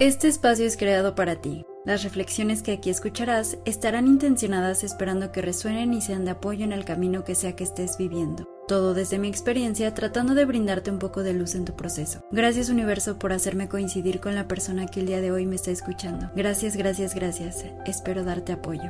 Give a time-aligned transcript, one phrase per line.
[0.00, 1.66] Este espacio es creado para ti.
[1.84, 6.72] Las reflexiones que aquí escucharás estarán intencionadas esperando que resuenen y sean de apoyo en
[6.72, 8.48] el camino que sea que estés viviendo.
[8.66, 12.24] Todo desde mi experiencia tratando de brindarte un poco de luz en tu proceso.
[12.30, 15.70] Gracias universo por hacerme coincidir con la persona que el día de hoy me está
[15.70, 16.30] escuchando.
[16.34, 17.66] Gracias, gracias, gracias.
[17.84, 18.88] Espero darte apoyo.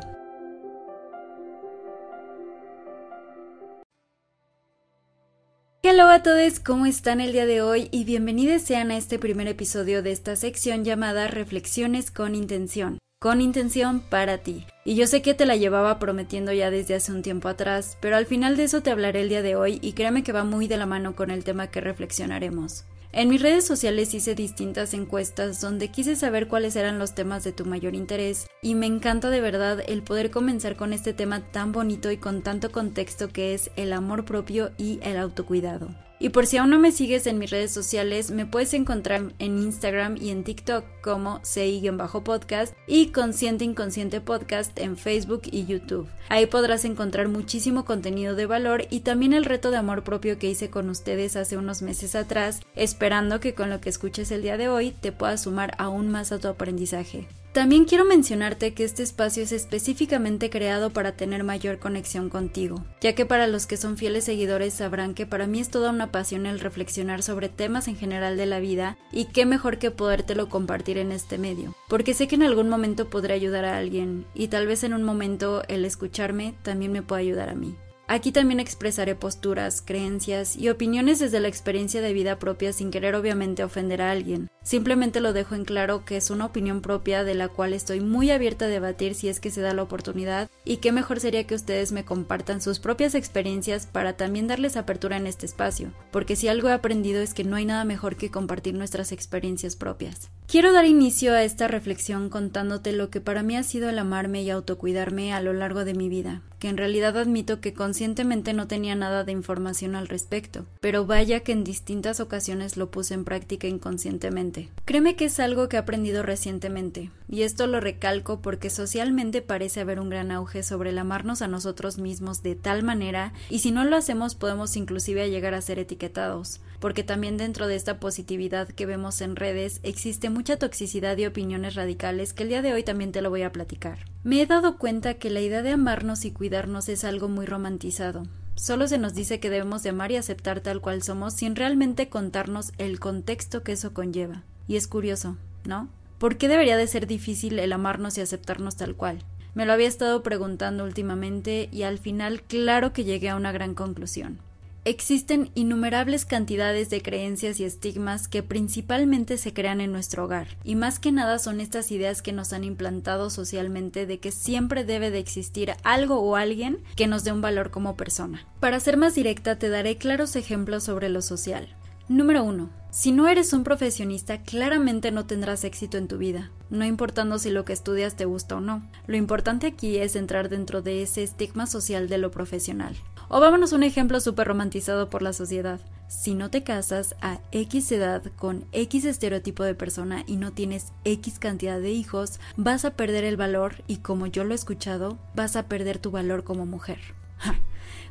[5.83, 7.89] Hola a todos, ¿cómo están el día de hoy?
[7.91, 12.99] Y bienvenidos sean a este primer episodio de esta sección llamada Reflexiones con Intención.
[13.19, 14.67] Con intención para ti.
[14.85, 18.17] Y yo sé que te la llevaba prometiendo ya desde hace un tiempo atrás, pero
[18.17, 20.69] al final de eso te hablaré el día de hoy y créeme que va muy
[20.69, 22.85] de la mano con el tema que reflexionaremos.
[23.13, 27.51] En mis redes sociales hice distintas encuestas donde quise saber cuáles eran los temas de
[27.51, 31.73] tu mayor interés y me encanta de verdad el poder comenzar con este tema tan
[31.73, 35.89] bonito y con tanto contexto que es el amor propio y el autocuidado.
[36.23, 39.59] Y por si aún no me sigues en mis redes sociales, me puedes encontrar en
[39.59, 46.09] Instagram y en TikTok como CI-podcast y Consciente Inconsciente Podcast en Facebook y YouTube.
[46.29, 50.51] Ahí podrás encontrar muchísimo contenido de valor y también el reto de amor propio que
[50.51, 54.59] hice con ustedes hace unos meses atrás, esperando que con lo que escuches el día
[54.59, 57.27] de hoy te puedas sumar aún más a tu aprendizaje.
[57.53, 63.17] También quiero mencionarte que este espacio es específicamente creado para tener mayor conexión contigo, ya
[63.17, 66.47] que para los que son fieles seguidores sabrán que para mí es toda una pasión
[66.47, 70.97] el reflexionar sobre temas en general de la vida y qué mejor que podértelo compartir
[70.97, 74.69] en este medio, porque sé que en algún momento podré ayudar a alguien y tal
[74.69, 77.75] vez en un momento el escucharme también me pueda ayudar a mí.
[78.13, 83.15] Aquí también expresaré posturas, creencias y opiniones desde la experiencia de vida propia sin querer
[83.15, 84.51] obviamente ofender a alguien.
[84.65, 88.33] Simplemente lo dejo en claro que es una opinión propia de la cual estoy muy
[88.33, 91.55] abierta a debatir si es que se da la oportunidad y qué mejor sería que
[91.55, 96.49] ustedes me compartan sus propias experiencias para también darles apertura en este espacio, porque si
[96.49, 100.31] algo he aprendido es que no hay nada mejor que compartir nuestras experiencias propias.
[100.51, 104.43] Quiero dar inicio a esta reflexión contándote lo que para mí ha sido el amarme
[104.43, 108.67] y autocuidarme a lo largo de mi vida, que en realidad admito que conscientemente no
[108.67, 113.25] tenía nada de información al respecto, pero vaya que en distintas ocasiones lo puse en
[113.25, 114.71] práctica inconscientemente.
[114.87, 119.79] Créeme que es algo que he aprendido recientemente, y esto lo recalco porque socialmente parece
[119.79, 123.71] haber un gran auge sobre el amarnos a nosotros mismos de tal manera, y si
[123.71, 128.69] no lo hacemos podemos inclusive llegar a ser etiquetados, porque también dentro de esta positividad
[128.69, 132.83] que vemos en redes existe mucha toxicidad y opiniones radicales que el día de hoy
[132.83, 133.99] también te lo voy a platicar.
[134.25, 138.25] Me he dado cuenta que la idea de amarnos y cuidarnos es algo muy romantizado.
[138.57, 142.09] Solo se nos dice que debemos de amar y aceptar tal cual somos sin realmente
[142.09, 144.43] contarnos el contexto que eso conlleva.
[144.67, 145.89] Y es curioso, ¿no?
[146.19, 149.25] ¿Por qué debería de ser difícil el amarnos y aceptarnos tal cual?
[149.55, 153.75] Me lo había estado preguntando últimamente y al final claro que llegué a una gran
[153.75, 154.39] conclusión.
[154.87, 160.75] Existen innumerables cantidades de creencias y estigmas que principalmente se crean en nuestro hogar, y
[160.75, 165.11] más que nada son estas ideas que nos han implantado socialmente de que siempre debe
[165.11, 168.47] de existir algo o alguien que nos dé un valor como persona.
[168.59, 171.69] Para ser más directa te daré claros ejemplos sobre lo social.
[172.09, 172.80] Número 1.
[172.93, 177.49] Si no eres un profesionista, claramente no tendrás éxito en tu vida, no importando si
[177.49, 178.83] lo que estudias te gusta o no.
[179.07, 182.97] Lo importante aquí es entrar dentro de ese estigma social de lo profesional.
[183.29, 185.81] O vámonos un ejemplo súper romantizado por la sociedad.
[186.09, 190.93] Si no te casas a X edad con X estereotipo de persona y no tienes
[191.05, 195.17] X cantidad de hijos, vas a perder el valor y como yo lo he escuchado,
[195.37, 196.99] vas a perder tu valor como mujer.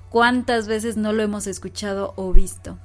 [0.10, 2.80] ¿Cuántas veces no lo hemos escuchado o visto?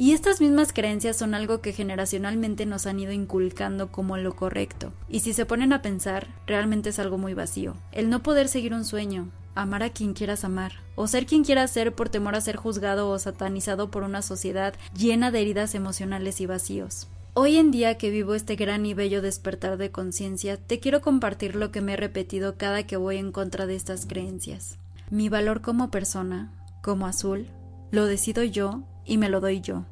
[0.00, 4.92] Y estas mismas creencias son algo que generacionalmente nos han ido inculcando como lo correcto.
[5.08, 7.74] Y si se ponen a pensar, realmente es algo muy vacío.
[7.90, 11.72] El no poder seguir un sueño, amar a quien quieras amar, o ser quien quieras
[11.72, 16.40] ser por temor a ser juzgado o satanizado por una sociedad llena de heridas emocionales
[16.40, 17.08] y vacíos.
[17.34, 21.56] Hoy en día que vivo este gran y bello despertar de conciencia, te quiero compartir
[21.56, 24.78] lo que me he repetido cada que voy en contra de estas creencias.
[25.10, 27.48] Mi valor como persona, como azul,
[27.90, 29.84] lo decido yo y me lo doy yo.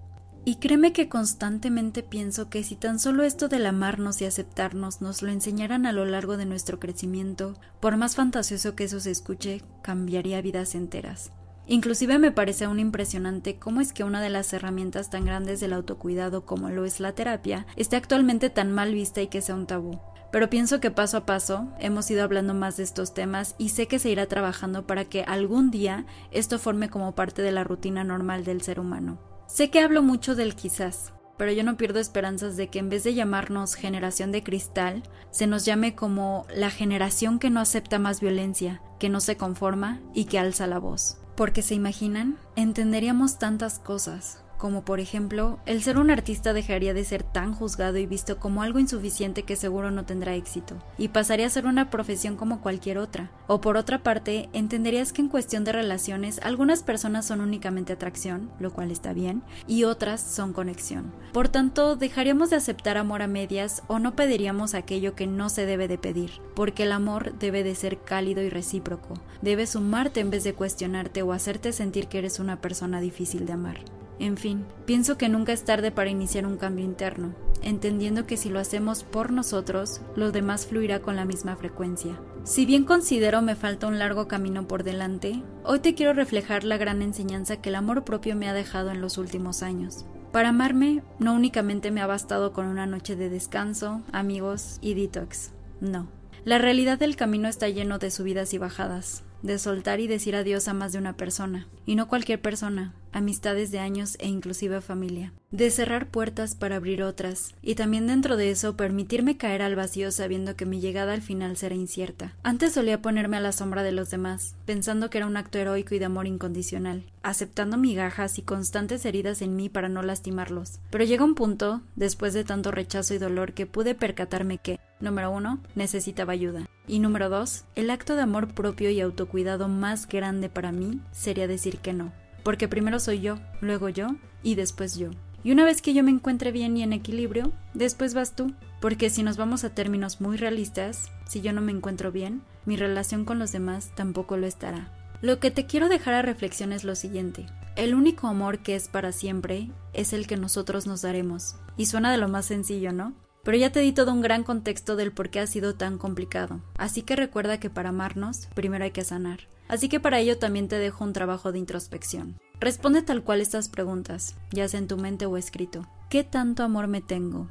[0.45, 5.21] Y créeme que constantemente pienso que si tan solo esto del amarnos y aceptarnos nos
[5.21, 9.63] lo enseñaran a lo largo de nuestro crecimiento, por más fantasioso que eso se escuche,
[9.83, 11.33] cambiaría vidas enteras.
[11.67, 15.73] Inclusive me parece aún impresionante cómo es que una de las herramientas tan grandes del
[15.73, 19.67] autocuidado como lo es la terapia esté actualmente tan mal vista y que sea un
[19.67, 19.99] tabú.
[20.31, 23.87] Pero pienso que paso a paso hemos ido hablando más de estos temas y sé
[23.87, 28.05] que se irá trabajando para que algún día esto forme como parte de la rutina
[28.05, 29.19] normal del ser humano.
[29.47, 33.05] Sé que hablo mucho del quizás, pero yo no pierdo esperanzas de que en vez
[33.05, 38.21] de llamarnos generación de cristal, se nos llame como la generación que no acepta más
[38.21, 41.19] violencia, que no se conforma y que alza la voz.
[41.37, 44.43] Porque se imaginan, entenderíamos tantas cosas.
[44.59, 48.63] Como por ejemplo, el ser un artista dejaría de ser tan juzgado y visto como
[48.63, 52.99] algo insuficiente que seguro no tendrá éxito, y pasaría a ser una profesión como cualquier
[52.99, 53.31] otra.
[53.47, 58.51] O por otra parte, entenderías que en cuestión de relaciones, algunas personas son únicamente atracción,
[58.59, 61.13] lo cual está bien, y otras son conexión.
[61.33, 65.67] Por tanto, dejaríamos de aceptar amor a medias o no pediríamos aquello que no se
[65.67, 70.31] debe de pedir, porque el amor debe de ser cálido y recíproco, debe sumarte en
[70.31, 73.77] vez de cuestionarte o hacerte sentir que eres una persona difícil de amar.
[74.19, 78.49] En fin, pienso que nunca es tarde para iniciar un cambio interno, entendiendo que si
[78.49, 82.19] lo hacemos por nosotros, lo demás fluirá con la misma frecuencia.
[82.45, 86.79] Si bien considero me falta un largo camino por delante, hoy te quiero reflejar la
[86.79, 90.07] gran enseñanza que el amor propio me ha dejado en los últimos años.
[90.33, 95.53] Para amarme, no únicamente me ha bastado con una noche de descanso, amigos y detox.
[95.81, 96.09] No.
[96.45, 100.69] La realidad del camino está lleno de subidas y bajadas, de soltar y decir adiós
[100.69, 105.33] a más de una persona, y no cualquier persona, amistades de años e inclusive familia,
[105.51, 110.13] de cerrar puertas para abrir otras, y también dentro de eso permitirme caer al vacío
[110.13, 112.35] sabiendo que mi llegada al final será incierta.
[112.43, 115.95] Antes solía ponerme a la sombra de los demás, pensando que era un acto heroico
[115.95, 120.79] y de amor incondicional, aceptando migajas y constantes heridas en mí para no lastimarlos.
[120.91, 125.31] Pero llega un punto, después de tanto rechazo y dolor, que pude percatarme que, número
[125.31, 126.69] uno, necesitaba ayuda.
[126.87, 131.49] Y número dos, el acto de amor propio y autocuidado más grande para mí sería
[131.49, 132.13] decir que no
[132.47, 134.07] porque primero soy yo, luego yo
[134.45, 135.11] y después yo.
[135.43, 139.11] Y una vez que yo me encuentre bien y en equilibrio, después vas tú, porque
[139.11, 143.25] si nos vamos a términos muy realistas, si yo no me encuentro bien, mi relación
[143.25, 144.93] con los demás tampoco lo estará.
[145.23, 147.47] Lo que te quiero dejar a reflexión es lo siguiente.
[147.75, 151.57] El único amor que es para siempre es el que nosotros nos daremos.
[151.77, 153.13] Y suena de lo más sencillo, ¿no?
[153.47, 156.61] Pero ya te di todo un gran contexto del por qué ha sido tan complicado.
[156.77, 159.47] Así que recuerda que para amarnos, primero hay que sanar.
[159.69, 162.41] Así que para ello también te dejo un trabajo de introspección.
[162.59, 165.87] Responde tal cual estas preguntas, ya sea en tu mente o escrito.
[166.11, 167.49] ¿Qué tanto amor me tengo?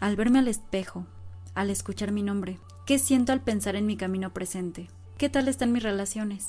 [0.00, 1.06] Al verme al espejo,
[1.54, 2.58] al escuchar mi nombre.
[2.84, 4.88] ¿Qué siento al pensar en mi camino presente?
[5.16, 6.48] ¿Qué tal están mis relaciones?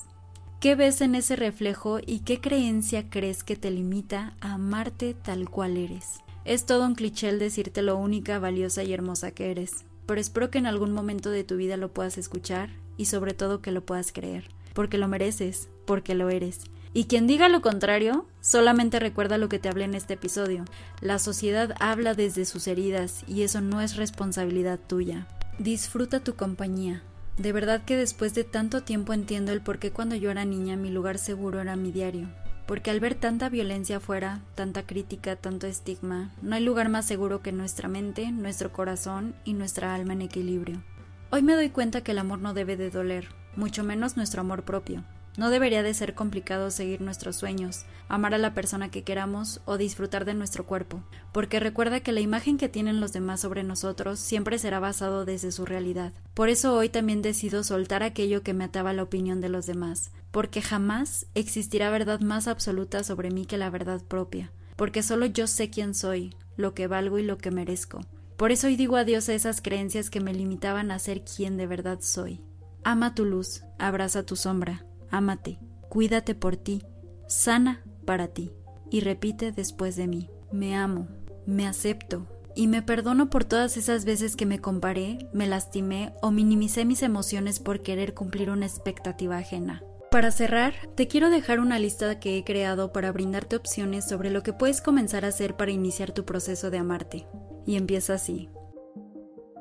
[0.60, 5.50] ¿Qué ves en ese reflejo y qué creencia crees que te limita a amarte tal
[5.50, 6.20] cual eres?
[6.46, 10.50] Es todo un cliché el decirte lo única, valiosa y hermosa que eres, pero espero
[10.50, 13.86] que en algún momento de tu vida lo puedas escuchar y sobre todo que lo
[13.86, 14.50] puedas creer
[14.80, 16.62] porque lo mereces, porque lo eres.
[16.94, 20.64] Y quien diga lo contrario, solamente recuerda lo que te hablé en este episodio.
[21.02, 25.28] La sociedad habla desde sus heridas y eso no es responsabilidad tuya.
[25.60, 27.04] Disfruta tu compañía.
[27.38, 30.78] De verdad que después de tanto tiempo entiendo el por qué cuando yo era niña
[30.78, 32.30] mi lugar seguro era mi diario.
[32.70, 37.42] Porque al ver tanta violencia afuera, tanta crítica, tanto estigma, no hay lugar más seguro
[37.42, 40.84] que nuestra mente, nuestro corazón y nuestra alma en equilibrio.
[41.32, 44.66] Hoy me doy cuenta que el amor no debe de doler, mucho menos nuestro amor
[44.66, 45.04] propio.
[45.40, 49.78] No debería de ser complicado seguir nuestros sueños, amar a la persona que queramos o
[49.78, 51.02] disfrutar de nuestro cuerpo,
[51.32, 55.54] porque recuerda que la imagen que tienen los demás sobre nosotros siempre será basado desde
[55.54, 56.12] su realidad.
[56.34, 60.12] Por eso hoy también decido soltar aquello que me ataba la opinión de los demás,
[60.32, 65.48] porque jamás existirá verdad más absoluta sobre mí que la verdad propia, porque solo yo
[65.48, 68.02] sé quién soy, lo que valgo y lo que merezco.
[68.36, 71.66] Por eso hoy digo adiós a esas creencias que me limitaban a ser quien de
[71.66, 72.42] verdad soy.
[72.84, 75.60] Ama tu luz, abraza tu sombra, ámate,
[75.90, 76.84] cuídate por ti,
[77.28, 78.52] sana para ti,
[78.90, 81.08] y repite después de mí, me amo,
[81.46, 86.32] me acepto, y me perdono por todas esas veces que me comparé, me lastimé o
[86.32, 89.84] minimicé mis emociones por querer cumplir una expectativa ajena.
[90.12, 94.42] Para cerrar, te quiero dejar una lista que he creado para brindarte opciones sobre lo
[94.42, 97.28] que puedes comenzar a hacer para iniciar tu proceso de amarte.
[97.68, 98.50] Y empieza así.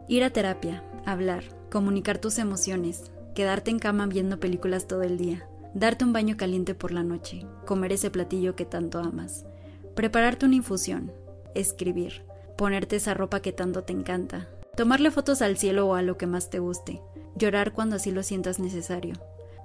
[0.08, 5.48] Ir a terapia, hablar, comunicar tus emociones, quedarte en cama viendo películas todo el día,
[5.72, 9.46] darte un baño caliente por la noche, comer ese platillo que tanto amas,
[9.94, 11.12] prepararte una infusión,
[11.54, 12.24] escribir,
[12.56, 16.26] ponerte esa ropa que tanto te encanta, tomarle fotos al cielo o a lo que
[16.26, 17.00] más te guste,
[17.36, 19.14] llorar cuando así lo sientas necesario,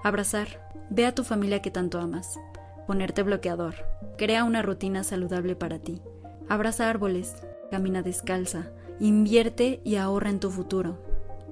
[0.03, 2.39] abrazar, ve a tu familia que tanto amas,
[2.85, 3.73] ponerte bloqueador,
[4.19, 5.99] crea una rutina saludable para ti,
[6.47, 7.33] abraza árboles,
[7.71, 8.67] camina descalza,
[8.99, 10.99] invierte y ahorra en tu futuro.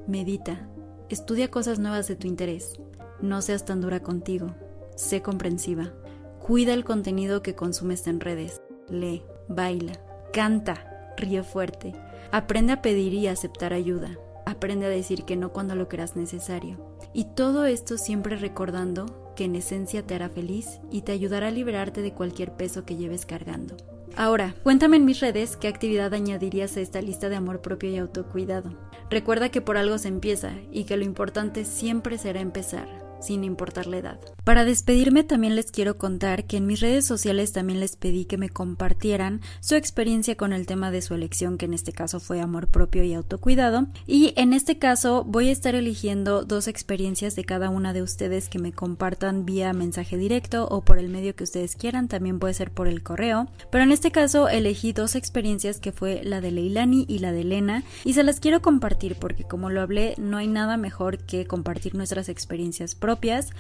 [0.06, 0.68] Medita,
[1.15, 2.80] estudia cosas nuevas de tu interés.
[3.22, 4.56] No seas tan dura contigo.
[4.96, 5.94] Sé comprensiva.
[6.39, 8.62] Cuida el contenido que consumes en redes.
[8.89, 9.94] Lee, baila,
[10.34, 11.94] canta, ríe fuerte.
[12.32, 14.18] Aprende a pedir y aceptar ayuda.
[14.46, 16.77] Aprende a decir que no cuando lo creas necesario.
[17.13, 21.51] Y todo esto siempre recordando que en esencia te hará feliz y te ayudará a
[21.51, 23.75] liberarte de cualquier peso que lleves cargando.
[24.15, 27.98] Ahora, cuéntame en mis redes qué actividad añadirías a esta lista de amor propio y
[27.98, 28.72] autocuidado.
[29.12, 33.11] Recuerda que por algo se empieza y que lo importante siempre será empezar.
[33.22, 34.20] Sin importar la edad.
[34.44, 38.38] Para despedirme también les quiero contar que en mis redes sociales también les pedí que
[38.38, 42.42] me compartieran su experiencia con el tema de su elección, que en este caso fue
[42.42, 43.88] amor propio y autocuidado.
[44.08, 48.50] Y en este caso voy a estar eligiendo dos experiencias de cada una de ustedes
[48.50, 52.54] que me compartan vía mensaje directo o por el medio que ustedes quieran, también puede
[52.54, 53.48] ser por el correo.
[53.72, 57.42] Pero en este caso elegí dos experiencias que fue la de Leilani y la de
[57.42, 61.46] Elena y se las quiero compartir porque como lo hablé no hay nada mejor que
[61.46, 63.11] compartir nuestras experiencias propias,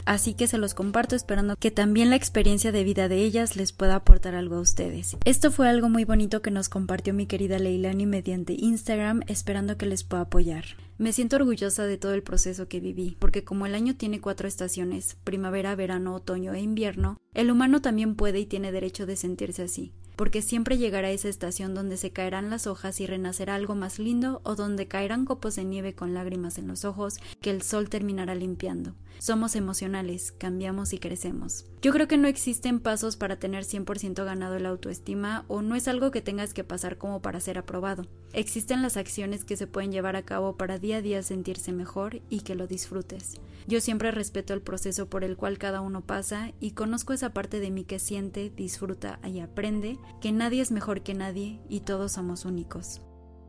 [0.05, 3.71] así que se los comparto esperando que también la experiencia de vida de ellas les
[3.71, 5.17] pueda aportar algo a ustedes.
[5.25, 9.85] Esto fue algo muy bonito que nos compartió mi querida Leilani mediante Instagram, esperando que
[9.85, 10.65] les pueda apoyar.
[10.97, 14.47] Me siento orgullosa de todo el proceso que viví, porque como el año tiene cuatro
[14.47, 19.63] estaciones, primavera, verano, otoño e invierno, el humano también puede y tiene derecho de sentirse
[19.63, 23.99] así porque siempre llegará esa estación donde se caerán las hojas y renacerá algo más
[23.99, 27.89] lindo o donde caerán copos de nieve con lágrimas en los ojos que el sol
[27.89, 28.95] terminará limpiando.
[29.19, 31.65] Somos emocionales, cambiamos y crecemos.
[31.83, 35.87] Yo creo que no existen pasos para tener 100% ganado el autoestima o no es
[35.87, 38.07] algo que tengas que pasar como para ser aprobado.
[38.33, 42.21] Existen las acciones que se pueden llevar a cabo para día a día sentirse mejor
[42.29, 43.35] y que lo disfrutes.
[43.67, 47.59] Yo siempre respeto el proceso por el cual cada uno pasa y conozco esa parte
[47.59, 52.13] de mí que siente, disfruta y aprende que nadie es mejor que nadie y todos
[52.13, 53.01] somos únicos.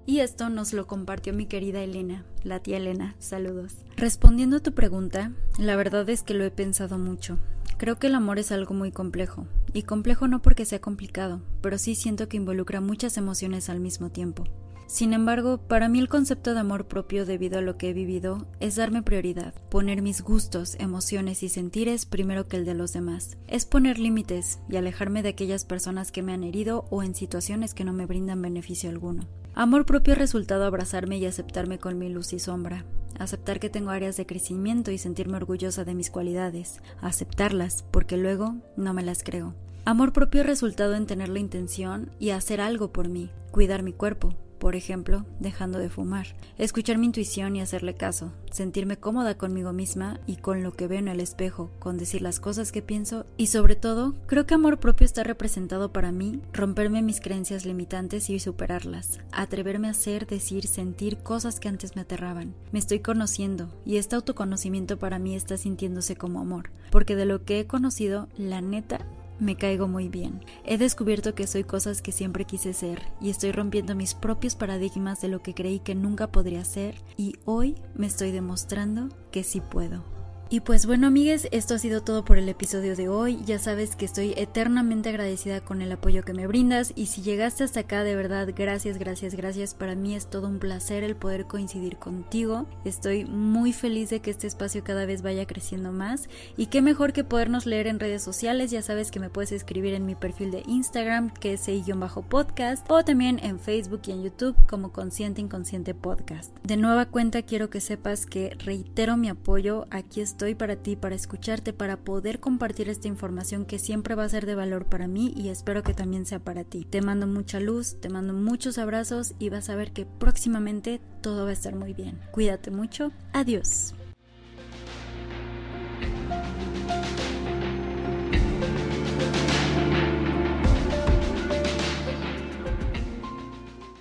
[0.05, 3.85] Y esto nos lo compartió mi querida Elena, la tía Elena, saludos.
[3.97, 7.39] Respondiendo a tu pregunta, la verdad es que lo he pensado mucho.
[7.79, 11.79] Creo que el amor es algo muy complejo, y complejo no porque sea complicado, pero
[11.79, 14.45] sí siento que involucra muchas emociones al mismo tiempo.
[14.93, 18.47] Sin embargo, para mí el concepto de amor propio debido a lo que he vivido
[18.61, 23.39] es darme prioridad, poner mis gustos, emociones y sentires primero que el de los demás.
[23.49, 27.73] Es poner límites y alejarme de aquellas personas que me han herido o en situaciones
[27.73, 29.27] que no me brindan beneficio alguno.
[29.55, 32.85] Amor propio ha resultado abrazarme y aceptarme con mi luz y sombra,
[33.19, 38.57] aceptar que tengo áreas de crecimiento y sentirme orgullosa de mis cualidades, aceptarlas porque luego
[38.77, 39.55] no me las creo.
[39.87, 43.95] Amor propio ha resultado en tener la intención y hacer algo por mí, cuidar mi
[43.95, 49.73] cuerpo, por ejemplo, dejando de fumar, escuchar mi intuición y hacerle caso, sentirme cómoda conmigo
[49.73, 53.27] misma y con lo que veo en el espejo, con decir las cosas que pienso
[53.37, 58.31] y sobre todo, creo que amor propio está representado para mí, romperme mis creencias limitantes
[58.31, 62.55] y superarlas, atreverme a hacer, decir, sentir cosas que antes me aterraban.
[62.71, 67.45] Me estoy conociendo y este autoconocimiento para mí está sintiéndose como amor, porque de lo
[67.45, 69.01] que he conocido, la neta,
[69.43, 70.41] me caigo muy bien.
[70.65, 75.21] He descubierto que soy cosas que siempre quise ser y estoy rompiendo mis propios paradigmas
[75.21, 79.61] de lo que creí que nunca podría ser y hoy me estoy demostrando que sí
[79.61, 80.12] puedo.
[80.53, 83.43] Y pues bueno amigues, esto ha sido todo por el episodio de hoy.
[83.47, 87.65] Ya sabes que estoy eternamente agradecida con el apoyo que me brindas y si llegaste
[87.65, 89.73] hasta acá de verdad, gracias, gracias, gracias.
[89.73, 92.67] Para mí es todo un placer el poder coincidir contigo.
[92.85, 96.29] Estoy muy feliz de que este espacio cada vez vaya creciendo más
[96.59, 98.71] y qué mejor que podernos leer en redes sociales.
[98.71, 101.67] Ya sabes que me puedes escribir en mi perfil de Instagram que es
[101.97, 106.55] bajo podcast o también en Facebook y en YouTube como Consciente Inconsciente Podcast.
[106.63, 109.87] De nueva cuenta quiero que sepas que reitero mi apoyo.
[109.91, 114.25] Aquí estoy estoy para ti, para escucharte, para poder compartir esta información que siempre va
[114.25, 116.85] a ser de valor para mí y espero que también sea para ti.
[116.85, 121.45] Te mando mucha luz, te mando muchos abrazos y vas a ver que próximamente todo
[121.45, 122.19] va a estar muy bien.
[122.33, 123.13] Cuídate mucho.
[123.33, 123.95] Adiós.